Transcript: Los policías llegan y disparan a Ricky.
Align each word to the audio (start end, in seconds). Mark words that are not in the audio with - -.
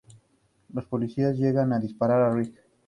Los 0.73 0.85
policías 0.85 1.37
llegan 1.37 1.71
y 1.77 1.87
disparan 1.87 2.21
a 2.23 2.35
Ricky. 2.35 2.57